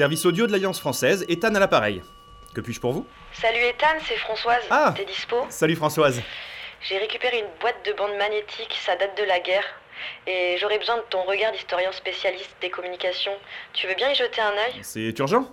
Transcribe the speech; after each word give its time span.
Service 0.00 0.24
audio 0.24 0.46
de 0.46 0.52
l'Alliance 0.52 0.80
française, 0.80 1.26
Ethan 1.28 1.54
à 1.54 1.58
l'appareil. 1.58 2.00
Que 2.54 2.62
puis-je 2.62 2.80
pour 2.80 2.92
vous? 2.94 3.04
Salut 3.34 3.58
Ethan, 3.58 3.98
c'est 4.08 4.16
Françoise. 4.16 4.62
Ah. 4.70 4.94
T'es 4.96 5.04
dispo? 5.04 5.36
Salut 5.50 5.76
Françoise. 5.76 6.22
J'ai 6.88 6.96
récupéré 6.96 7.40
une 7.40 7.60
boîte 7.60 7.84
de 7.86 7.92
bandes 7.92 8.16
magnétiques, 8.16 8.78
ça 8.82 8.96
date 8.96 9.18
de 9.18 9.24
la 9.24 9.40
guerre. 9.40 9.62
Et 10.26 10.56
j'aurais 10.58 10.78
besoin 10.78 10.96
de 10.96 11.02
ton 11.10 11.22
regard 11.24 11.52
d'historien 11.52 11.92
spécialiste 11.92 12.56
des 12.62 12.70
communications. 12.70 13.34
Tu 13.74 13.88
veux 13.88 13.94
bien 13.94 14.10
y 14.10 14.14
jeter 14.14 14.40
un 14.40 14.52
œil? 14.52 14.80
C'est 14.80 15.18
urgent 15.18 15.50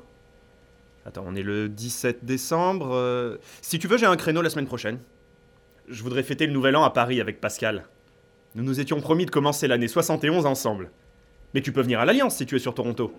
Attends, 1.05 1.25
on 1.27 1.35
est 1.35 1.43
le 1.43 1.67
17 1.67 2.23
décembre. 2.23 2.95
euh, 2.95 3.37
Si 3.61 3.79
tu 3.79 3.89
veux, 3.89 3.97
j'ai 3.97 4.05
un 4.05 4.15
créneau 4.15 4.41
la 4.41 4.49
semaine 4.49 4.65
prochaine. 4.67 5.01
Je 5.89 6.01
voudrais 6.03 6.23
fêter 6.23 6.47
le 6.47 6.53
nouvel 6.53 6.77
an 6.77 6.85
à 6.85 6.91
Paris 6.91 7.19
avec 7.19 7.41
Pascal. 7.41 7.83
Nous 8.55 8.63
nous 8.63 8.79
étions 8.79 9.01
promis 9.01 9.25
de 9.25 9.31
commencer 9.31 9.67
l'année 9.67 9.89
71 9.89 10.45
ensemble. 10.45 10.89
Mais 11.53 11.59
tu 11.59 11.73
peux 11.73 11.81
venir 11.81 11.99
à 11.99 12.05
l'Alliance 12.05 12.37
si 12.37 12.45
tu 12.45 12.55
es 12.55 12.59
sur 12.59 12.73
Toronto. 12.73 13.11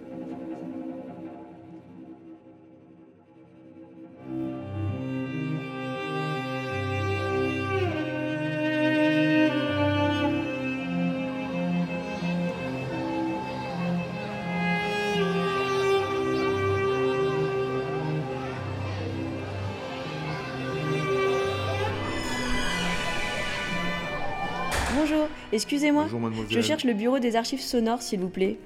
Bonjour, 25.09 25.29
excusez-moi. 25.53 26.03
Bonjour 26.03 26.21
mademoiselle. 26.21 26.51
Je 26.51 26.61
cherche 26.61 26.85
le 26.85 26.93
bureau 26.93 27.19
des 27.19 27.35
archives 27.35 27.63
sonores, 27.63 28.03
s'il 28.03 28.21
vous 28.21 28.29
plaît. 28.29 28.59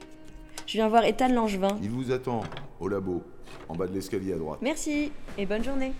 Je 0.67 0.73
viens 0.73 0.89
voir 0.89 1.05
Ethan 1.05 1.29
Langevin. 1.29 1.79
Il 1.81 1.91
vous 1.91 2.11
attend, 2.11 2.43
au 2.81 2.89
labo, 2.89 3.23
en 3.69 3.77
bas 3.77 3.87
de 3.87 3.93
l'escalier 3.95 4.33
à 4.33 4.37
droite. 4.39 4.59
Merci 4.61 5.13
et 5.39 5.47
bonne 5.47 5.63
journée. 5.63 5.93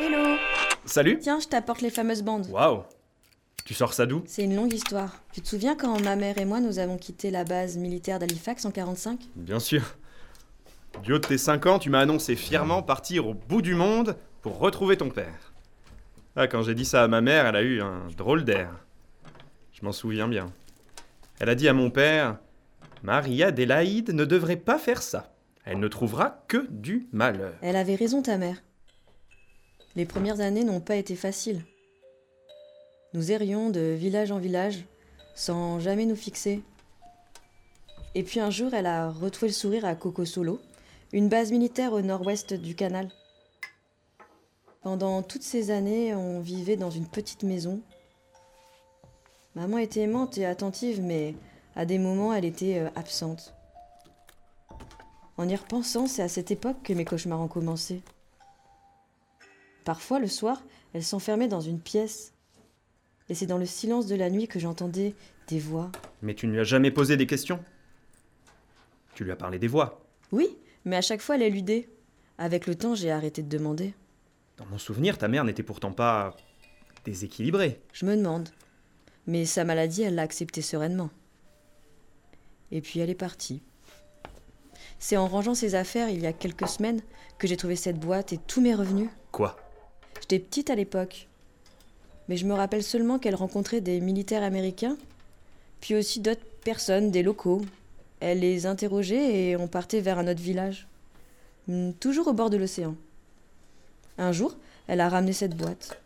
Hello 0.00 0.36
Salut 0.86 1.18
Tiens, 1.20 1.40
je 1.40 1.48
t'apporte 1.48 1.82
les 1.82 1.90
fameuses 1.90 2.22
bandes. 2.22 2.46
Waouh 2.50 2.82
Tu 3.66 3.74
sors 3.74 3.92
ça 3.92 4.06
d'où? 4.06 4.22
C'est 4.26 4.44
une 4.44 4.56
longue 4.56 4.72
histoire. 4.72 5.22
Tu 5.34 5.42
te 5.42 5.48
souviens 5.48 5.76
quand 5.76 6.00
ma 6.02 6.16
mère 6.16 6.38
et 6.38 6.46
moi 6.46 6.60
nous 6.60 6.78
avons 6.78 6.96
quitté 6.96 7.30
la 7.30 7.44
base 7.44 7.76
militaire 7.76 8.18
d'Halifax 8.18 8.64
en 8.64 8.70
45 8.70 9.20
Bien 9.36 9.60
sûr. 9.60 9.82
Du 11.02 11.12
haut 11.12 11.18
de 11.18 11.26
tes 11.26 11.38
5 11.38 11.66
ans, 11.66 11.78
tu 11.78 11.90
m'as 11.90 12.00
annoncé 12.00 12.36
fièrement 12.36 12.82
partir 12.82 13.26
au 13.26 13.34
bout 13.34 13.62
du 13.62 13.74
monde 13.74 14.16
pour 14.42 14.58
retrouver 14.58 14.96
ton 14.96 15.10
père. 15.10 15.52
Ah, 16.36 16.46
quand 16.48 16.62
j'ai 16.62 16.74
dit 16.74 16.84
ça 16.84 17.02
à 17.02 17.08
ma 17.08 17.20
mère, 17.20 17.46
elle 17.46 17.56
a 17.56 17.62
eu 17.62 17.80
un 17.80 18.08
drôle 18.16 18.44
d'air. 18.44 18.70
Je 19.72 19.84
m'en 19.84 19.92
souviens 19.92 20.28
bien. 20.28 20.52
Elle 21.40 21.48
a 21.48 21.54
dit 21.54 21.68
à 21.68 21.72
mon 21.72 21.90
père 21.90 22.38
Maria 23.02 23.48
Adélaïde 23.48 24.10
ne 24.10 24.24
devrait 24.24 24.56
pas 24.56 24.78
faire 24.78 25.02
ça. 25.02 25.34
Elle 25.64 25.78
ne 25.78 25.88
trouvera 25.88 26.44
que 26.48 26.66
du 26.70 27.06
malheur. 27.12 27.54
Elle 27.60 27.76
avait 27.76 27.94
raison, 27.94 28.22
ta 28.22 28.38
mère. 28.38 28.62
Les 29.96 30.06
premières 30.06 30.40
années 30.40 30.64
n'ont 30.64 30.80
pas 30.80 30.96
été 30.96 31.14
faciles. 31.16 31.64
Nous 33.12 33.30
errions 33.30 33.70
de 33.70 33.94
village 33.96 34.32
en 34.32 34.38
village, 34.38 34.84
sans 35.34 35.80
jamais 35.80 36.06
nous 36.06 36.16
fixer. 36.16 36.62
Et 38.14 38.22
puis 38.22 38.40
un 38.40 38.50
jour, 38.50 38.74
elle 38.74 38.86
a 38.86 39.10
retrouvé 39.10 39.48
le 39.48 39.54
sourire 39.54 39.84
à 39.84 39.94
Coco 39.94 40.24
Solo, 40.24 40.60
une 41.12 41.28
base 41.28 41.52
militaire 41.52 41.92
au 41.92 42.00
nord-ouest 42.00 42.54
du 42.54 42.74
canal. 42.74 43.10
Pendant 44.82 45.22
toutes 45.22 45.42
ces 45.42 45.70
années, 45.70 46.14
on 46.14 46.40
vivait 46.40 46.76
dans 46.76 46.90
une 46.90 47.06
petite 47.06 47.42
maison. 47.42 47.80
Maman 49.54 49.78
était 49.78 50.00
aimante 50.00 50.36
et 50.36 50.46
attentive, 50.46 51.00
mais 51.00 51.34
à 51.76 51.86
des 51.86 51.98
moments, 51.98 52.34
elle 52.34 52.44
était 52.44 52.78
euh, 52.78 52.90
absente. 52.96 53.54
En 55.36 55.48
y 55.48 55.56
repensant, 55.56 56.06
c'est 56.06 56.22
à 56.22 56.28
cette 56.28 56.50
époque 56.50 56.82
que 56.82 56.92
mes 56.92 57.04
cauchemars 57.04 57.40
ont 57.40 57.48
commencé. 57.48 58.02
Parfois, 59.84 60.18
le 60.18 60.28
soir, 60.28 60.62
elle 60.92 61.04
s'enfermait 61.04 61.48
dans 61.48 61.60
une 61.60 61.80
pièce. 61.80 62.32
Et 63.28 63.34
c'est 63.34 63.46
dans 63.46 63.58
le 63.58 63.66
silence 63.66 64.06
de 64.06 64.16
la 64.16 64.30
nuit 64.30 64.48
que 64.48 64.58
j'entendais 64.58 65.14
des 65.48 65.58
voix. 65.58 65.90
Mais 66.22 66.34
tu 66.34 66.46
ne 66.46 66.52
lui 66.52 66.60
as 66.60 66.64
jamais 66.64 66.90
posé 66.90 67.16
des 67.16 67.26
questions? 67.26 67.62
Tu 69.14 69.24
lui 69.24 69.32
as 69.32 69.36
parlé 69.36 69.58
des 69.58 69.68
voix? 69.68 70.04
Oui, 70.30 70.56
mais 70.84 70.96
à 70.96 71.00
chaque 71.00 71.20
fois, 71.20 71.36
elle 71.36 71.42
éludait. 71.42 71.88
Avec 72.38 72.66
le 72.66 72.74
temps, 72.74 72.94
j'ai 72.94 73.10
arrêté 73.10 73.42
de 73.42 73.48
demander. 73.48 73.94
Dans 74.56 74.66
mon 74.66 74.78
souvenir, 74.78 75.18
ta 75.18 75.28
mère 75.28 75.44
n'était 75.44 75.62
pourtant 75.62 75.92
pas 75.92 76.36
déséquilibrée. 77.04 77.80
Je 77.92 78.06
me 78.06 78.16
demande. 78.16 78.48
Mais 79.26 79.44
sa 79.44 79.64
maladie, 79.64 80.02
elle 80.02 80.16
l'a 80.16 80.22
acceptée 80.22 80.62
sereinement. 80.62 81.10
Et 82.70 82.80
puis 82.80 83.00
elle 83.00 83.10
est 83.10 83.14
partie. 83.14 83.62
C'est 84.98 85.16
en 85.16 85.28
rangeant 85.28 85.54
ses 85.54 85.74
affaires 85.74 86.08
il 86.08 86.20
y 86.20 86.26
a 86.26 86.32
quelques 86.32 86.68
semaines 86.68 87.00
que 87.38 87.46
j'ai 87.46 87.56
trouvé 87.56 87.76
cette 87.76 87.98
boîte 87.98 88.32
et 88.32 88.38
tous 88.38 88.60
mes 88.60 88.74
revenus. 88.74 89.10
Quoi? 89.32 89.56
J'étais 90.20 90.38
petite 90.38 90.70
à 90.70 90.74
l'époque. 90.74 91.28
Mais 92.28 92.36
je 92.36 92.46
me 92.46 92.54
rappelle 92.54 92.82
seulement 92.82 93.18
qu'elle 93.18 93.34
rencontrait 93.34 93.80
des 93.80 94.00
militaires 94.00 94.42
américains, 94.42 94.96
puis 95.80 95.94
aussi 95.94 96.20
d'autres 96.20 96.44
personnes, 96.64 97.10
des 97.10 97.22
locaux. 97.22 97.62
Elle 98.26 98.40
les 98.40 98.64
interrogeait 98.64 99.50
et 99.50 99.56
on 99.56 99.68
partait 99.68 100.00
vers 100.00 100.18
un 100.18 100.26
autre 100.26 100.40
village. 100.40 100.88
Hmm, 101.68 101.90
Toujours 102.00 102.26
au 102.28 102.32
bord 102.32 102.48
de 102.48 102.56
l'océan. 102.56 102.96
Un 104.16 104.32
jour, 104.32 104.56
elle 104.86 105.02
a 105.02 105.10
ramené 105.10 105.34
cette 105.34 105.54
boîte. 105.54 106.00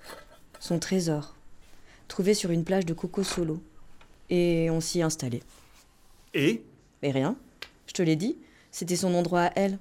Son 0.59 0.81
trésor. 0.81 1.37
Trouvé 2.09 2.35
sur 2.35 2.51
une 2.51 2.65
plage 2.65 2.85
de 2.87 2.93
Coco 2.93 3.23
Solo. 3.23 3.63
Et 4.31 4.69
on 4.69 4.81
s'y 4.81 4.99
est 4.99 5.03
installé. 5.05 5.45
Et? 6.35 6.65
Mais 7.05 7.13
rien. 7.13 7.37
Je 7.87 7.93
te 7.93 8.03
l'ai 8.03 8.17
dit, 8.17 8.37
c'était 8.73 8.97
son 8.97 9.15
endroit 9.15 9.43
à 9.45 9.53
elle. 9.55 9.79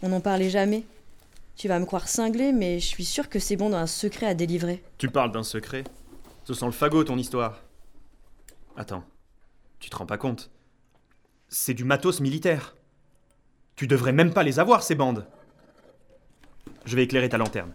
On 0.00 0.10
n'en 0.10 0.20
parlait 0.20 0.50
jamais. 0.50 0.84
Tu 1.56 1.66
vas 1.66 1.80
me 1.80 1.86
croire 1.86 2.06
cinglé, 2.06 2.52
mais 2.52 2.78
je 2.78 2.86
suis 2.86 3.04
sûre 3.04 3.28
que 3.28 3.40
c'est 3.40 3.56
bon 3.56 3.70
dans 3.70 3.78
un 3.78 3.88
secret 3.88 4.26
à 4.26 4.34
délivrer. 4.34 4.80
Tu 4.98 5.08
parles 5.08 5.32
d'un 5.32 5.42
secret? 5.42 5.82
Ce 6.44 6.54
sent 6.54 6.66
le 6.66 6.70
fagot, 6.70 7.02
ton 7.02 7.18
histoire. 7.18 7.64
Attends, 8.76 9.02
tu 9.80 9.90
te 9.90 9.96
rends 9.96 10.06
pas 10.06 10.18
compte? 10.18 10.50
C'est 11.56 11.72
du 11.72 11.84
matos 11.84 12.20
militaire. 12.20 12.74
Tu 13.76 13.86
devrais 13.86 14.12
même 14.12 14.32
pas 14.32 14.42
les 14.42 14.58
avoir, 14.58 14.82
ces 14.82 14.96
bandes. 14.96 15.24
Je 16.84 16.96
vais 16.96 17.04
éclairer 17.04 17.28
ta 17.28 17.38
lanterne. 17.38 17.72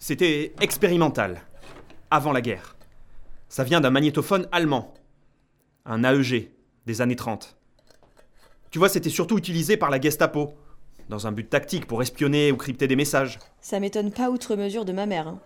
C'était 0.00 0.52
expérimental, 0.60 1.42
avant 2.10 2.32
la 2.32 2.40
guerre. 2.40 2.74
Ça 3.48 3.62
vient 3.62 3.80
d'un 3.80 3.90
magnétophone 3.90 4.48
allemand. 4.50 4.94
Un 5.84 6.02
AEG, 6.02 6.50
des 6.86 7.00
années 7.00 7.14
30. 7.14 7.56
Tu 8.72 8.80
vois, 8.80 8.88
c'était 8.88 9.10
surtout 9.10 9.38
utilisé 9.38 9.76
par 9.76 9.88
la 9.88 10.00
Gestapo, 10.00 10.56
dans 11.08 11.28
un 11.28 11.32
but 11.32 11.48
tactique 11.48 11.86
pour 11.86 12.02
espionner 12.02 12.50
ou 12.50 12.56
crypter 12.56 12.88
des 12.88 12.96
messages. 12.96 13.38
Ça 13.60 13.78
m'étonne 13.78 14.10
pas 14.10 14.28
outre 14.28 14.56
mesure 14.56 14.84
de 14.84 14.92
ma 14.92 15.06
mère. 15.06 15.28
hein. 15.28 15.38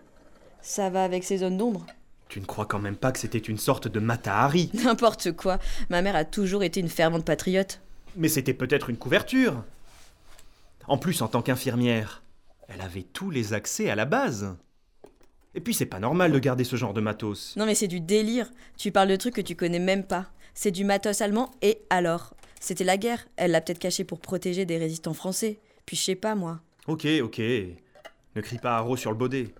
Ça 0.63 0.89
va 0.89 1.05
avec 1.05 1.23
ses 1.23 1.37
zones 1.37 1.59
d'ombre. 1.59 1.85
Tu 2.29 2.41
ne 2.41 2.47
crois 2.47 2.67
quand 2.67 2.79
même 2.79 2.97
pas 2.97 3.13
que 3.13 3.19
c'était 3.19 3.39
une 3.39 3.59
sorte 3.59 3.89
de 3.89 4.01
Matahari 4.01 4.71
N'importe 4.85 5.33
quoi. 5.33 5.59
Ma 5.91 6.03
mère 6.03 6.17
a 6.17 6.25
toujours 6.25 6.63
été 6.63 6.81
une 6.81 6.89
fervente 6.89 7.25
patriote. 7.25 7.81
Mais 8.17 8.29
c'était 8.29 8.55
peut-être 8.55 8.91
une 8.91 8.97
couverture. 8.97 9.65
En 10.89 10.99
plus, 10.99 11.23
en 11.23 11.29
tant 11.29 11.43
qu'infirmière, 11.43 12.23
elle 12.69 12.81
avait 12.81 13.03
tous 13.03 13.31
les 13.31 13.53
accès 13.53 13.91
à 13.91 13.95
la 13.95 14.05
base. 14.05 14.57
Et 15.55 15.61
puis, 15.61 15.75
c'est 15.75 15.87
pas 15.87 16.01
normal 16.01 16.33
de 16.33 16.39
garder 16.39 16.65
ce 16.65 16.77
genre 16.77 16.93
de 16.93 17.01
matos. 17.01 17.55
Non 17.57 17.65
mais 17.65 17.75
c'est 17.75 17.89
du 17.89 18.01
délire. 18.01 18.51
Tu 18.77 18.93
parles 18.93 19.09
de 19.09 19.17
trucs 19.17 19.35
que 19.35 19.41
tu 19.41 19.57
connais 19.57 19.79
même 19.79 20.05
pas. 20.05 20.27
C'est 20.55 20.71
du 20.71 20.85
matos 20.85 21.21
allemand 21.21 21.51
et 21.63 21.79
alors? 21.91 22.35
C'était 22.61 22.85
la 22.85 22.97
guerre. 22.97 23.27
Elle 23.37 23.53
l'a 23.53 23.61
peut-être 23.61 23.79
caché 23.79 24.05
pour 24.05 24.21
protéger 24.21 24.65
des 24.67 24.79
résistants 24.79 25.15
français. 25.15 25.59
Puis 25.87 25.97
je 25.97 26.03
sais 26.03 26.15
pas 26.15 26.35
moi. 26.35 26.61
Ok, 26.87 27.07
ok. 27.23 27.39
Ne 27.39 28.41
crie 28.43 28.59
pas 28.59 28.77
haro 28.77 28.97
sur 28.97 29.11
le 29.11 29.17
baudet. 29.17 29.55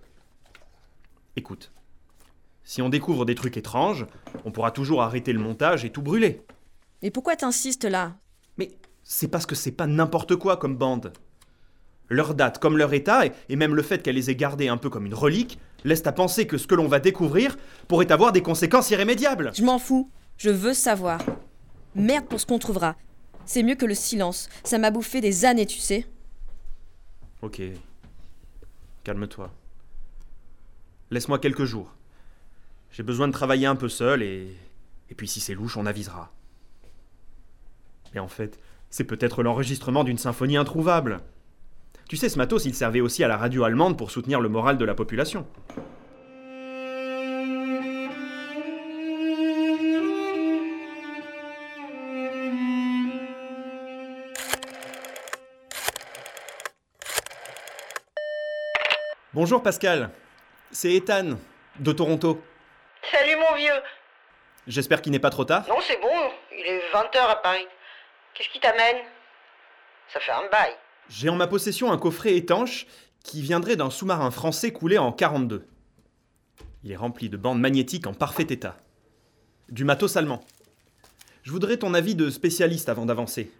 Écoute. 1.35 1.71
Si 2.67 2.81
on 2.81 2.89
découvre 2.89 3.23
des 3.23 3.33
trucs 3.33 3.55
étranges, 3.55 4.05
on 4.43 4.51
pourra 4.51 4.71
toujours 4.71 5.01
arrêter 5.01 5.31
le 5.31 5.39
montage 5.39 5.85
et 5.85 5.89
tout 5.89 6.01
brûler. 6.01 6.41
Mais 7.01 7.11
pourquoi 7.11 7.37
t'insistes 7.37 7.85
là? 7.85 8.17
Mais 8.57 8.71
c'est 9.03 9.29
parce 9.29 9.45
que 9.45 9.55
c'est 9.55 9.71
pas 9.71 9.87
n'importe 9.87 10.35
quoi 10.35 10.57
comme 10.57 10.75
bande. 10.75 11.13
Leur 12.09 12.33
date 12.35 12.59
comme 12.59 12.77
leur 12.77 12.93
état, 12.93 13.25
et, 13.25 13.55
même 13.55 13.73
le 13.73 13.81
fait 13.83 14.03
qu'elle 14.03 14.15
les 14.15 14.29
ait 14.29 14.35
gardés 14.35 14.67
un 14.67 14.75
peu 14.75 14.89
comme 14.89 15.05
une 15.05 15.13
relique, 15.13 15.59
laisse 15.85 16.05
à 16.05 16.11
penser 16.11 16.45
que 16.45 16.57
ce 16.57 16.67
que 16.67 16.75
l'on 16.75 16.89
va 16.89 16.99
découvrir 16.99 17.55
pourrait 17.87 18.11
avoir 18.11 18.33
des 18.33 18.41
conséquences 18.41 18.91
irrémédiables. 18.91 19.51
Je 19.55 19.63
m'en 19.63 19.79
fous. 19.79 20.11
Je 20.35 20.49
veux 20.49 20.73
savoir. 20.73 21.21
Merde 21.95 22.25
pour 22.25 22.41
ce 22.41 22.45
qu'on 22.45 22.59
trouvera. 22.59 22.97
C'est 23.45 23.63
mieux 23.63 23.75
que 23.75 23.85
le 23.85 23.95
silence. 23.95 24.49
Ça 24.65 24.77
m'a 24.77 24.91
bouffé 24.91 25.21
des 25.21 25.45
années, 25.45 25.67
tu 25.67 25.79
sais. 25.79 26.05
Ok. 27.41 27.61
Calme-toi. 29.05 29.53
Laisse-moi 31.11 31.39
quelques 31.39 31.63
jours. 31.63 31.96
J'ai 32.91 33.03
besoin 33.03 33.27
de 33.27 33.33
travailler 33.33 33.67
un 33.67 33.75
peu 33.75 33.89
seul 33.89 34.23
et. 34.23 34.55
Et 35.09 35.15
puis 35.15 35.27
si 35.27 35.39
c'est 35.39 35.53
louche, 35.53 35.77
on 35.77 35.85
avisera. 35.85 36.33
Mais 38.13 38.19
en 38.19 38.27
fait, 38.27 38.59
c'est 38.89 39.03
peut-être 39.03 39.43
l'enregistrement 39.43 40.03
d'une 40.03 40.17
symphonie 40.17 40.57
introuvable. 40.57 41.21
Tu 42.09 42.17
sais, 42.17 42.29
ce 42.29 42.37
matos, 42.37 42.65
il 42.65 42.73
servait 42.73 43.01
aussi 43.01 43.23
à 43.23 43.27
la 43.27 43.37
radio 43.37 43.63
allemande 43.63 43.97
pour 43.97 44.11
soutenir 44.11 44.39
le 44.39 44.49
moral 44.49 44.77
de 44.77 44.85
la 44.85 44.95
population. 44.95 45.45
Bonjour 59.33 59.61
Pascal, 59.61 60.09
c'est 60.71 60.93
Ethan 60.95 61.37
de 61.79 61.91
Toronto. 61.91 62.41
Vieux. 63.57 63.81
J'espère 64.67 65.01
qu'il 65.01 65.11
n'est 65.11 65.19
pas 65.19 65.29
trop 65.29 65.45
tard. 65.45 65.65
Non, 65.67 65.77
c'est 65.81 65.99
bon, 66.01 66.31
il 66.51 66.65
est 66.65 66.81
20h 66.93 67.17
à 67.19 67.35
Paris. 67.37 67.65
Qu'est-ce 68.33 68.49
qui 68.49 68.59
t'amène? 68.59 68.97
Ça 70.13 70.19
fait 70.19 70.31
un 70.31 70.47
bail. 70.51 70.73
J'ai 71.09 71.29
en 71.29 71.35
ma 71.35 71.47
possession 71.47 71.91
un 71.91 71.97
coffret 71.97 72.35
étanche 72.35 72.85
qui 73.23 73.41
viendrait 73.41 73.75
d'un 73.75 73.89
sous-marin 73.89 74.29
français 74.31 74.71
coulé 74.71 74.97
en 74.97 75.11
42. 75.11 75.65
Il 76.83 76.91
est 76.91 76.95
rempli 76.97 77.29
de 77.29 77.37
bandes 77.37 77.59
magnétiques 77.59 78.07
en 78.07 78.13
parfait 78.13 78.43
état. 78.49 78.77
Du 79.69 79.83
matos 79.85 80.15
allemand. 80.17 80.41
Je 81.43 81.51
voudrais 81.51 81.77
ton 81.77 81.93
avis 81.93 82.15
de 82.15 82.29
spécialiste 82.29 82.89
avant 82.89 83.05
d'avancer, 83.05 83.51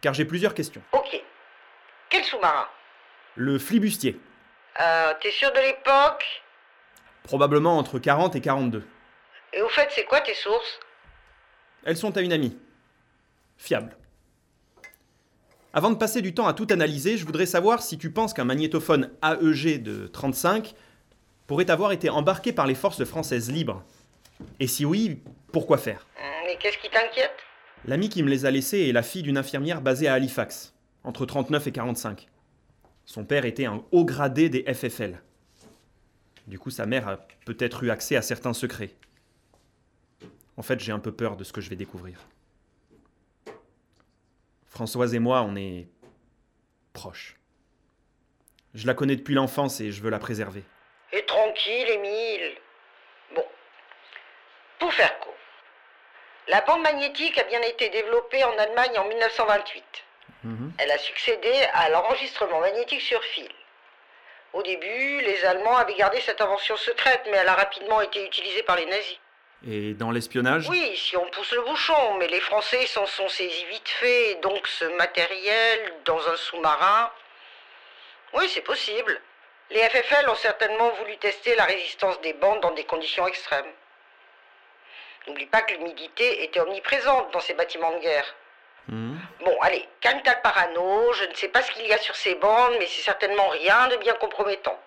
car 0.00 0.14
j'ai 0.14 0.24
plusieurs 0.24 0.54
questions. 0.54 0.82
Ok. 0.92 1.20
Quel 2.10 2.24
sous-marin? 2.24 2.66
Le 3.36 3.58
flibustier, 3.58 4.18
Euh, 4.80 5.12
t'es 5.20 5.30
sûr 5.30 5.52
de 5.52 5.58
l'époque? 5.60 6.24
Probablement 7.24 7.78
entre 7.78 7.98
40 8.00 8.34
et 8.36 8.40
42. 8.40 8.84
Et 9.56 9.62
au 9.62 9.68
fait, 9.68 9.88
c'est 9.94 10.04
quoi 10.04 10.20
tes 10.20 10.34
sources? 10.34 10.80
Elles 11.84 11.96
sont 11.96 12.16
à 12.16 12.20
une 12.20 12.32
amie. 12.32 12.56
Fiable. 13.56 13.96
Avant 15.72 15.90
de 15.90 15.96
passer 15.96 16.22
du 16.22 16.34
temps 16.34 16.46
à 16.46 16.54
tout 16.54 16.66
analyser, 16.70 17.16
je 17.16 17.26
voudrais 17.26 17.46
savoir 17.46 17.82
si 17.82 17.98
tu 17.98 18.10
penses 18.10 18.32
qu'un 18.32 18.44
magnétophone 18.44 19.10
AEG 19.22 19.82
de 19.82 20.06
35 20.06 20.74
pourrait 21.46 21.70
avoir 21.70 21.92
été 21.92 22.08
embarqué 22.10 22.52
par 22.52 22.66
les 22.66 22.74
forces 22.74 23.04
françaises 23.04 23.50
libres. 23.50 23.84
Et 24.60 24.66
si 24.66 24.84
oui, 24.84 25.20
pourquoi 25.52 25.78
faire? 25.78 26.06
Hum, 26.18 26.24
Mais 26.46 26.56
qu'est-ce 26.56 26.78
qui 26.78 26.90
t'inquiète? 26.90 27.32
L'amie 27.86 28.08
qui 28.08 28.22
me 28.22 28.30
les 28.30 28.46
a 28.46 28.50
laissés 28.50 28.88
est 28.88 28.92
la 28.92 29.02
fille 29.02 29.22
d'une 29.22 29.36
infirmière 29.36 29.82
basée 29.82 30.08
à 30.08 30.14
Halifax, 30.14 30.72
entre 31.02 31.26
39 31.26 31.66
et 31.66 31.72
45. 31.72 32.28
Son 33.04 33.24
père 33.24 33.44
était 33.44 33.66
un 33.66 33.84
haut 33.92 34.04
gradé 34.04 34.48
des 34.48 34.62
FFL. 34.72 35.20
Du 36.46 36.58
coup, 36.58 36.70
sa 36.70 36.86
mère 36.86 37.08
a 37.08 37.18
peut-être 37.44 37.84
eu 37.84 37.90
accès 37.90 38.16
à 38.16 38.22
certains 38.22 38.54
secrets. 38.54 38.94
En 40.56 40.62
fait, 40.62 40.80
j'ai 40.80 40.92
un 40.92 40.98
peu 40.98 41.12
peur 41.12 41.36
de 41.36 41.44
ce 41.44 41.52
que 41.52 41.60
je 41.60 41.68
vais 41.68 41.76
découvrir. 41.76 42.18
Françoise 44.66 45.14
et 45.14 45.18
moi, 45.18 45.42
on 45.42 45.56
est 45.56 45.86
proches. 46.92 47.36
Je 48.74 48.86
la 48.86 48.94
connais 48.94 49.16
depuis 49.16 49.34
l'enfance 49.34 49.80
et 49.80 49.92
je 49.92 50.02
veux 50.02 50.10
la 50.10 50.18
préserver. 50.18 50.64
Et 51.12 51.24
tranquille, 51.26 51.88
Émile. 51.90 52.56
Bon. 53.34 53.44
Pour 54.78 54.92
faire 54.92 55.18
court. 55.20 55.32
La 56.48 56.60
bande 56.62 56.82
magnétique 56.82 57.38
a 57.38 57.44
bien 57.44 57.62
été 57.62 57.88
développée 57.88 58.42
en 58.44 58.58
Allemagne 58.58 58.98
en 58.98 59.08
1928. 59.08 59.84
Elle 60.76 60.90
a 60.90 60.98
succédé 60.98 61.50
à 61.72 61.88
l'enregistrement 61.88 62.60
magnétique 62.60 63.00
sur 63.00 63.22
fil. 63.24 63.48
Au 64.52 64.62
début, 64.62 65.20
les 65.22 65.42
Allemands 65.44 65.76
avaient 65.76 65.94
gardé 65.94 66.20
cette 66.20 66.40
invention 66.40 66.76
secrète, 66.76 67.22
mais 67.30 67.38
elle 67.38 67.48
a 67.48 67.54
rapidement 67.54 68.00
été 68.02 68.24
utilisée 68.26 68.62
par 68.62 68.76
les 68.76 68.84
nazis. 68.86 69.18
Et 69.66 69.94
dans 69.94 70.10
l'espionnage 70.10 70.68
Oui, 70.68 70.96
si 70.96 71.16
on 71.16 71.26
pousse 71.26 71.52
le 71.52 71.62
bouchon, 71.62 72.14
mais 72.18 72.28
les 72.28 72.40
Français 72.40 72.86
s'en 72.86 73.06
sont 73.06 73.28
saisis 73.28 73.64
vite 73.66 73.88
fait, 73.88 74.34
donc 74.42 74.66
ce 74.66 74.84
matériel 74.96 75.94
dans 76.04 76.28
un 76.28 76.36
sous-marin. 76.36 77.10
Oui, 78.34 78.48
c'est 78.48 78.60
possible. 78.60 79.20
Les 79.70 79.80
FFL 79.88 80.28
ont 80.28 80.34
certainement 80.34 80.90
voulu 80.90 81.16
tester 81.16 81.54
la 81.56 81.64
résistance 81.64 82.20
des 82.20 82.34
bandes 82.34 82.60
dans 82.60 82.72
des 82.72 82.84
conditions 82.84 83.26
extrêmes. 83.26 83.72
N'oublie 85.26 85.46
pas 85.46 85.62
que 85.62 85.72
l'humidité 85.72 86.44
était 86.44 86.60
omniprésente 86.60 87.32
dans 87.32 87.40
ces 87.40 87.54
bâtiments 87.54 87.92
de 87.92 88.00
guerre. 88.00 88.34
Mhm. 88.88 89.18
Bon, 89.40 89.56
allez, 89.62 89.88
calme 90.00 90.20
ta 90.22 90.34
parano, 90.34 91.12
je 91.14 91.24
ne 91.24 91.34
sais 91.34 91.48
pas 91.48 91.62
ce 91.62 91.70
qu'il 91.72 91.86
y 91.86 91.92
a 91.92 91.98
sur 91.98 92.14
ces 92.14 92.34
bandes, 92.34 92.74
mais 92.78 92.86
c'est 92.86 93.02
certainement 93.02 93.48
rien 93.48 93.88
de 93.88 93.96
bien 93.96 94.14
compromettant. 94.14 94.78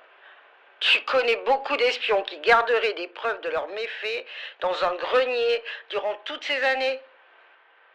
Tu 0.80 1.04
connais 1.06 1.38
beaucoup 1.46 1.76
d'espions 1.78 2.22
qui 2.24 2.40
garderaient 2.40 2.94
des 2.94 3.08
preuves 3.08 3.42
de 3.42 3.50
leurs 3.50 3.68
méfaits 3.70 4.26
dans 4.62 4.84
un 4.84 4.96
grenier 4.96 5.64
durant 5.90 6.16
toutes 6.26 6.44
ces 6.44 6.62
années 6.64 7.00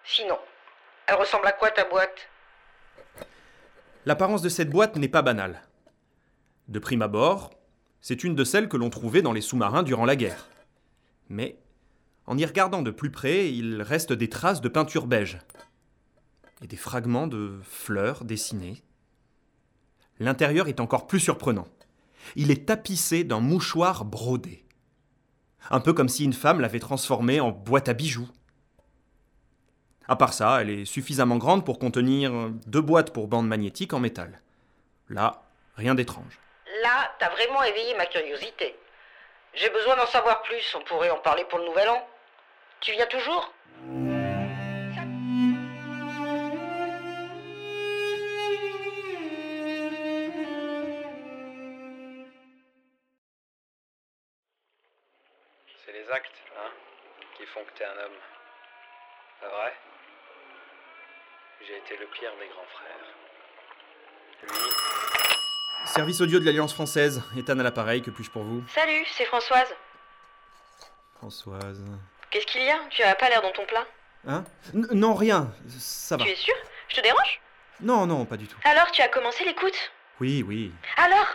Sinon, 0.04 0.38
elle 1.06 1.14
ressemble 1.14 1.46
à 1.46 1.52
quoi 1.52 1.70
ta 1.70 1.84
boîte? 1.84 2.28
L'apparence 4.04 4.42
de 4.42 4.48
cette 4.48 4.70
boîte 4.70 4.96
n'est 4.96 5.08
pas 5.08 5.22
banale. 5.22 5.62
De 6.68 6.78
prime 6.78 7.02
abord, 7.02 7.50
c'est 8.00 8.24
une 8.24 8.34
de 8.34 8.44
celles 8.44 8.68
que 8.68 8.76
l'on 8.76 8.90
trouvait 8.90 9.22
dans 9.22 9.32
les 9.32 9.40
sous-marins 9.40 9.84
durant 9.84 10.04
la 10.04 10.16
guerre. 10.16 10.48
Mais, 11.28 11.56
en 12.26 12.36
y 12.36 12.44
regardant 12.44 12.82
de 12.82 12.90
plus 12.90 13.12
près, 13.12 13.48
il 13.52 13.80
reste 13.80 14.12
des 14.12 14.28
traces 14.28 14.60
de 14.60 14.68
peinture 14.68 15.06
beige. 15.06 15.38
Et 16.62 16.66
des 16.66 16.76
fragments 16.76 17.28
de 17.28 17.60
fleurs 17.62 18.24
dessinées. 18.24 18.82
L'intérieur 20.18 20.68
est 20.68 20.80
encore 20.80 21.06
plus 21.06 21.20
surprenant. 21.20 21.66
Il 22.36 22.50
est 22.50 22.66
tapissé 22.66 23.24
d'un 23.24 23.40
mouchoir 23.40 24.04
brodé. 24.04 24.64
Un 25.70 25.80
peu 25.80 25.92
comme 25.92 26.08
si 26.08 26.24
une 26.24 26.32
femme 26.32 26.60
l'avait 26.60 26.80
transformé 26.80 27.40
en 27.40 27.50
boîte 27.50 27.88
à 27.88 27.92
bijoux. 27.92 28.28
À 30.08 30.16
part 30.16 30.32
ça, 30.32 30.60
elle 30.60 30.70
est 30.70 30.84
suffisamment 30.84 31.36
grande 31.36 31.64
pour 31.64 31.78
contenir 31.78 32.50
deux 32.66 32.80
boîtes 32.80 33.12
pour 33.12 33.28
bandes 33.28 33.46
magnétiques 33.46 33.92
en 33.92 34.00
métal. 34.00 34.40
Là, 35.08 35.42
rien 35.76 35.94
d'étrange. 35.94 36.38
Là, 36.82 37.12
t'as 37.18 37.30
vraiment 37.30 37.62
éveillé 37.62 37.94
ma 37.96 38.06
curiosité. 38.06 38.74
J'ai 39.54 39.70
besoin 39.70 39.96
d'en 39.96 40.06
savoir 40.06 40.42
plus, 40.42 40.74
on 40.78 40.82
pourrait 40.84 41.10
en 41.10 41.18
parler 41.18 41.44
pour 41.48 41.58
le 41.58 41.66
nouvel 41.66 41.88
an. 41.88 42.06
Tu 42.80 42.92
viens 42.92 43.06
toujours? 43.06 43.52
Actes, 56.12 56.42
hein, 56.58 56.70
qui 57.36 57.46
font 57.46 57.64
que 57.64 57.78
t'es 57.78 57.84
un 57.84 58.04
homme. 58.04 58.18
Pas 59.40 59.48
vrai? 59.48 59.72
J'ai 61.66 61.76
été 61.78 61.96
le 61.96 62.06
pire 62.06 62.32
des 62.40 62.48
grands 62.48 62.66
frères. 62.72 63.06
Lui, 64.42 65.86
Service 65.86 66.20
audio 66.20 66.38
de 66.38 66.44
l'Alliance 66.44 66.72
française, 66.74 67.22
Ethan 67.36 67.58
à 67.58 67.62
l'appareil, 67.62 68.02
que 68.02 68.10
puis-je 68.10 68.30
pour 68.30 68.42
vous? 68.42 68.62
Salut, 68.68 69.04
c'est 69.16 69.24
Françoise. 69.24 69.74
Françoise. 71.16 71.84
Qu'est-ce 72.30 72.46
qu'il 72.46 72.62
y 72.62 72.70
a? 72.70 72.78
Tu 72.90 73.02
as 73.02 73.14
pas 73.14 73.28
l'air 73.28 73.42
dans 73.42 73.52
ton 73.52 73.64
plat. 73.66 73.86
Hein? 74.26 74.44
N- 74.74 74.86
Non, 74.92 75.14
rien, 75.14 75.52
ça 75.78 76.16
va. 76.16 76.24
Tu 76.24 76.30
es 76.30 76.36
sûr? 76.36 76.54
Je 76.88 76.96
te 76.96 77.00
dérange? 77.00 77.40
Non, 77.80 78.06
non, 78.06 78.24
pas 78.24 78.36
du 78.36 78.46
tout. 78.46 78.56
Alors, 78.64 78.90
tu 78.92 79.02
as 79.02 79.08
commencé 79.08 79.44
l'écoute? 79.44 79.92
Oui, 80.20 80.42
oui. 80.46 80.72
Alors? 80.96 81.26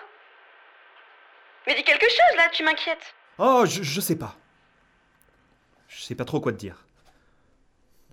Mais 1.65 1.75
dis 1.75 1.83
quelque 1.83 2.07
chose 2.07 2.37
là, 2.37 2.49
tu 2.49 2.63
m'inquiètes. 2.63 3.13
Oh, 3.37 3.65
je, 3.65 3.83
je 3.83 4.01
sais 4.01 4.17
pas. 4.17 4.35
Je 5.97 6.03
sais 6.03 6.13
pas 6.13 6.25
trop 6.25 6.39
quoi 6.39 6.51
te 6.51 6.57
dire. 6.57 6.85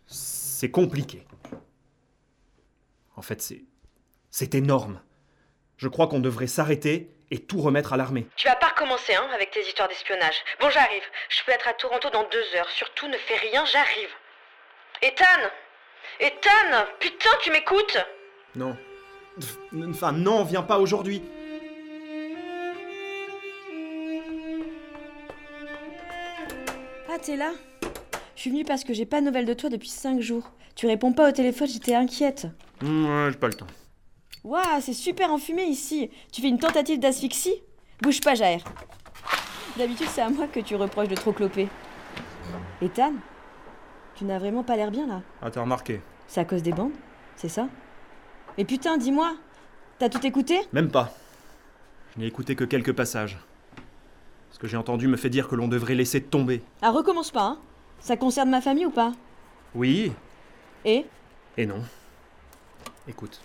C'est 0.06 0.70
compliqué. 0.70 1.26
En 3.14 3.20
fait, 3.20 3.42
c'est. 3.42 3.62
C'est 4.30 4.54
énorme. 4.54 5.02
Je 5.76 5.88
crois 5.88 6.08
qu'on 6.08 6.18
devrait 6.18 6.46
s'arrêter 6.46 7.14
et 7.30 7.40
tout 7.40 7.60
remettre 7.60 7.92
à 7.92 7.98
l'armée. 7.98 8.26
Tu 8.36 8.48
vas 8.48 8.56
pas 8.56 8.68
recommencer, 8.68 9.14
hein, 9.14 9.28
avec 9.34 9.50
tes 9.50 9.60
histoires 9.60 9.88
d'espionnage. 9.88 10.34
Bon, 10.60 10.70
j'arrive. 10.70 11.02
Je 11.28 11.42
peux 11.44 11.52
être 11.52 11.68
à 11.68 11.74
Toronto 11.74 12.08
dans 12.08 12.26
deux 12.30 12.56
heures. 12.56 12.70
Surtout, 12.70 13.06
ne 13.06 13.18
fais 13.18 13.36
rien, 13.36 13.64
j'arrive. 13.66 14.10
Ethan 15.02 15.50
Ethan 16.20 16.86
Putain, 17.00 17.30
tu 17.42 17.50
m'écoutes 17.50 17.98
Non. 18.56 18.76
Enfin, 19.90 20.12
non, 20.12 20.42
viens 20.42 20.62
pas 20.62 20.78
aujourd'hui. 20.78 21.22
Ah, 27.10 27.18
t'es 27.18 27.36
là? 27.36 27.52
Je 28.36 28.40
suis 28.40 28.50
venue 28.50 28.64
parce 28.64 28.84
que 28.84 28.92
j'ai 28.92 29.06
pas 29.06 29.20
de 29.20 29.26
nouvelles 29.26 29.46
de 29.46 29.54
toi 29.54 29.70
depuis 29.70 29.88
5 29.88 30.20
jours. 30.20 30.50
Tu 30.74 30.86
réponds 30.86 31.12
pas 31.12 31.28
au 31.28 31.32
téléphone, 31.32 31.68
j'étais 31.68 31.94
inquiète. 31.94 32.46
Hum, 32.82 33.06
ouais, 33.06 33.30
j'ai 33.32 33.38
pas 33.38 33.46
le 33.48 33.54
temps. 33.54 33.66
Waouh, 34.42 34.80
c'est 34.80 34.92
super 34.92 35.30
enfumé 35.30 35.62
ici. 35.64 36.10
Tu 36.32 36.42
fais 36.42 36.48
une 36.48 36.58
tentative 36.58 36.98
d'asphyxie? 36.98 37.62
Bouge 38.02 38.20
pas, 38.20 38.34
Jair. 38.34 38.62
D'habitude, 39.78 40.08
c'est 40.10 40.20
à 40.20 40.28
moi 40.28 40.46
que 40.48 40.60
tu 40.60 40.76
reproches 40.76 41.08
de 41.08 41.14
trop 41.14 41.32
cloper. 41.32 41.68
Ethan 42.82 43.14
Tu 44.16 44.24
n'as 44.24 44.38
vraiment 44.38 44.62
pas 44.62 44.76
l'air 44.76 44.90
bien 44.90 45.06
là. 45.06 45.22
Ah, 45.40 45.50
t'as 45.50 45.62
remarqué 45.62 46.00
C'est 46.26 46.40
à 46.40 46.44
cause 46.44 46.62
des 46.62 46.72
bandes 46.72 46.92
C'est 47.36 47.48
ça? 47.48 47.68
Mais 48.58 48.64
putain, 48.64 48.98
dis-moi 48.98 49.34
T'as 49.98 50.08
tout 50.08 50.24
écouté? 50.26 50.60
Même 50.72 50.90
pas. 50.90 51.14
Je 52.14 52.20
n'ai 52.20 52.26
écouté 52.26 52.56
que 52.56 52.64
quelques 52.64 52.92
passages. 52.92 53.38
Ce 54.50 54.58
que 54.58 54.66
j'ai 54.66 54.76
entendu 54.76 55.08
me 55.08 55.16
fait 55.16 55.30
dire 55.30 55.48
que 55.48 55.54
l'on 55.54 55.68
devrait 55.68 55.94
laisser 55.94 56.20
tomber. 56.20 56.62
Ah, 56.82 56.90
recommence 56.90 57.30
pas, 57.30 57.44
hein 57.44 57.58
Ça 58.04 58.18
concerne 58.18 58.50
ma 58.50 58.60
famille 58.60 58.84
ou 58.84 58.90
pas? 58.90 59.14
Oui 59.74 60.12
Et? 60.84 61.06
Et 61.56 61.64
non. 61.64 61.82
Écoute, 63.08 63.40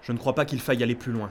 je 0.00 0.12
ne 0.12 0.16
crois 0.16 0.34
pas 0.34 0.46
qu'il 0.46 0.62
faille 0.62 0.82
aller 0.82 0.94
plus 0.94 1.12
loin. 1.12 1.30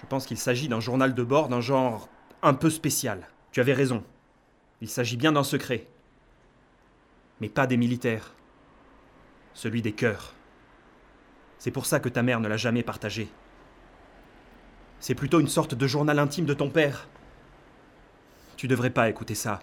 Je 0.00 0.06
pense 0.06 0.26
qu'il 0.26 0.38
s'agit 0.38 0.68
d'un 0.68 0.78
journal 0.78 1.14
de 1.14 1.22
bord 1.24 1.48
d'un 1.48 1.60
genre 1.60 2.08
un 2.40 2.54
peu 2.54 2.70
spécial. 2.70 3.26
Tu 3.50 3.58
avais 3.58 3.72
raison. 3.72 4.04
Il 4.80 4.88
s'agit 4.88 5.16
bien 5.16 5.32
d'un 5.32 5.42
secret. 5.42 5.88
Mais 7.40 7.48
pas 7.48 7.66
des 7.66 7.76
militaires. 7.76 8.32
Celui 9.54 9.82
des 9.82 9.92
cœurs. 9.92 10.34
C'est 11.58 11.72
pour 11.72 11.86
ça 11.86 11.98
que 11.98 12.08
ta 12.08 12.22
mère 12.22 12.38
ne 12.38 12.46
l'a 12.46 12.56
jamais 12.56 12.84
partagé. 12.84 13.28
C'est 15.00 15.16
plutôt 15.16 15.40
une 15.40 15.48
sorte 15.48 15.74
de 15.74 15.86
journal 15.88 16.20
intime 16.20 16.46
de 16.46 16.54
ton 16.54 16.70
père. 16.70 17.08
Tu 18.56 18.68
devrais 18.68 18.90
pas 18.90 19.08
écouter 19.08 19.34
ça. 19.34 19.58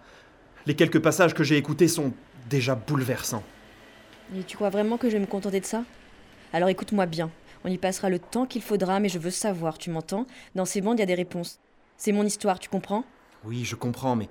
Les 0.67 0.75
quelques 0.75 0.99
passages 0.99 1.33
que 1.33 1.43
j'ai 1.43 1.57
écoutés 1.57 1.87
sont 1.87 2.11
déjà 2.49 2.75
bouleversants. 2.75 3.43
Et 4.35 4.43
tu 4.43 4.55
crois 4.55 4.69
vraiment 4.69 4.97
que 4.97 5.09
je 5.09 5.13
vais 5.13 5.19
me 5.19 5.27
contenter 5.27 5.59
de 5.59 5.65
ça? 5.65 5.83
Alors 6.53 6.69
écoute-moi 6.69 7.05
bien. 7.05 7.29
On 7.63 7.67
y 7.67 7.77
passera 7.77 8.09
le 8.09 8.19
temps 8.19 8.45
qu'il 8.45 8.61
faudra, 8.61 8.99
mais 8.99 9.09
je 9.09 9.19
veux 9.19 9.31
savoir, 9.31 9.77
tu 9.77 9.89
m'entends? 9.91 10.25
Dans 10.55 10.65
ces 10.65 10.81
bandes, 10.81 10.97
il 10.97 11.01
y 11.01 11.03
a 11.03 11.07
des 11.07 11.15
réponses. 11.15 11.59
C'est 11.97 12.11
mon 12.11 12.23
histoire, 12.23 12.59
tu 12.59 12.69
comprends? 12.69 13.03
Oui, 13.43 13.63
je 13.63 13.75
comprends, 13.75 14.15
mais. 14.15 14.27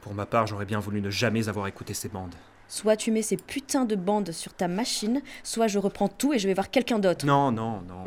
Pour 0.00 0.14
ma 0.14 0.26
part, 0.26 0.46
j'aurais 0.46 0.64
bien 0.64 0.80
voulu 0.80 1.00
ne 1.00 1.10
jamais 1.10 1.48
avoir 1.48 1.66
écouté 1.66 1.94
ces 1.94 2.08
bandes. 2.08 2.34
Soit 2.68 2.96
tu 2.96 3.10
mets 3.10 3.22
ces 3.22 3.36
putains 3.36 3.84
de 3.84 3.96
bandes 3.96 4.32
sur 4.32 4.54
ta 4.54 4.66
machine, 4.66 5.20
soit 5.42 5.68
je 5.68 5.78
reprends 5.78 6.08
tout 6.08 6.32
et 6.32 6.38
je 6.38 6.48
vais 6.48 6.54
voir 6.54 6.70
quelqu'un 6.70 6.98
d'autre. 6.98 7.26
Non, 7.26 7.52
non, 7.52 7.82
non. 7.82 8.04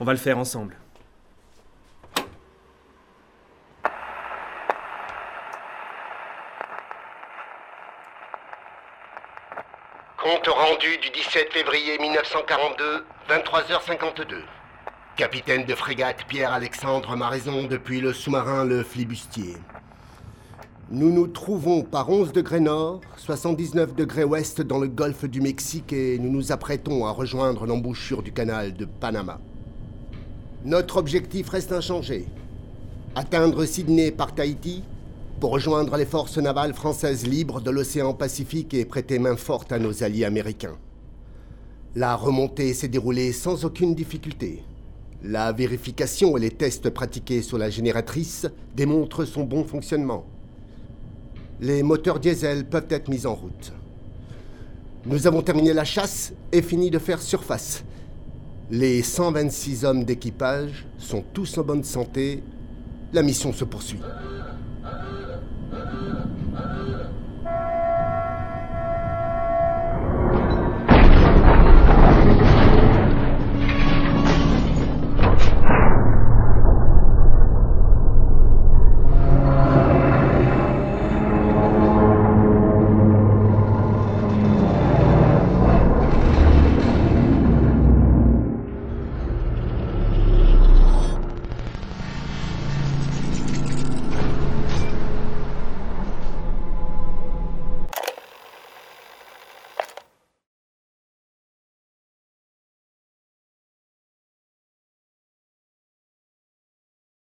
On 0.00 0.04
va 0.04 0.12
le 0.12 0.18
faire 0.18 0.38
ensemble. 0.38 0.76
Du 10.82 10.88
17 10.88 11.52
février 11.52 11.96
1942, 12.00 13.04
23h52. 13.30 14.34
Capitaine 15.16 15.64
de 15.64 15.76
frégate 15.76 16.24
Pierre-Alexandre 16.26 17.14
Maraison 17.14 17.68
depuis 17.68 18.00
le 18.00 18.12
sous-marin 18.12 18.64
Le 18.64 18.82
Flibustier. 18.82 19.54
Nous 20.90 21.12
nous 21.12 21.28
trouvons 21.28 21.84
par 21.84 22.10
11 22.10 22.32
degrés 22.32 22.58
nord, 22.58 23.00
79 23.16 23.94
degrés 23.94 24.24
ouest 24.24 24.60
dans 24.60 24.80
le 24.80 24.88
golfe 24.88 25.24
du 25.24 25.40
Mexique 25.40 25.92
et 25.92 26.18
nous 26.18 26.30
nous 26.30 26.50
apprêtons 26.50 27.06
à 27.06 27.12
rejoindre 27.12 27.64
l'embouchure 27.64 28.24
du 28.24 28.32
canal 28.32 28.74
de 28.74 28.84
Panama. 28.84 29.38
Notre 30.64 30.96
objectif 30.96 31.48
reste 31.48 31.70
inchangé. 31.70 32.26
Atteindre 33.14 33.66
Sydney 33.66 34.10
par 34.10 34.34
Tahiti 34.34 34.82
pour 35.42 35.50
rejoindre 35.50 35.96
les 35.96 36.06
forces 36.06 36.38
navales 36.38 36.72
françaises 36.72 37.26
libres 37.26 37.60
de 37.60 37.72
l'océan 37.72 38.14
Pacifique 38.14 38.74
et 38.74 38.84
prêter 38.84 39.18
main 39.18 39.34
forte 39.34 39.72
à 39.72 39.80
nos 39.80 40.04
alliés 40.04 40.24
américains. 40.24 40.76
La 41.96 42.14
remontée 42.14 42.72
s'est 42.74 42.86
déroulée 42.86 43.32
sans 43.32 43.64
aucune 43.64 43.96
difficulté. 43.96 44.62
La 45.24 45.50
vérification 45.50 46.36
et 46.36 46.40
les 46.40 46.52
tests 46.52 46.90
pratiqués 46.90 47.42
sur 47.42 47.58
la 47.58 47.70
génératrice 47.70 48.46
démontrent 48.76 49.24
son 49.24 49.42
bon 49.42 49.64
fonctionnement. 49.64 50.24
Les 51.60 51.82
moteurs 51.82 52.20
diesel 52.20 52.64
peuvent 52.64 52.86
être 52.88 53.08
mis 53.08 53.26
en 53.26 53.34
route. 53.34 53.72
Nous 55.06 55.26
avons 55.26 55.42
terminé 55.42 55.72
la 55.72 55.84
chasse 55.84 56.32
et 56.52 56.62
fini 56.62 56.88
de 56.88 57.00
faire 57.00 57.20
surface. 57.20 57.82
Les 58.70 59.02
126 59.02 59.84
hommes 59.84 60.04
d'équipage 60.04 60.86
sont 60.98 61.24
tous 61.34 61.58
en 61.58 61.64
bonne 61.64 61.82
santé. 61.82 62.44
La 63.12 63.22
mission 63.24 63.52
se 63.52 63.64
poursuit. 63.64 63.98